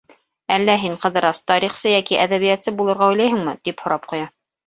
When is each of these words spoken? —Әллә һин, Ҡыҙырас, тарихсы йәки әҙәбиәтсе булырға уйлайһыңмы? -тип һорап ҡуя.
—Әллә 0.53 0.75
һин, 0.83 0.95
Ҡыҙырас, 1.03 1.39
тарихсы 1.51 1.91
йәки 1.91 2.17
әҙәбиәтсе 2.23 2.75
булырға 2.79 3.11
уйлайһыңмы? 3.13 3.53
-тип 3.59 3.85
һорап 3.87 4.09
ҡуя. 4.15 4.27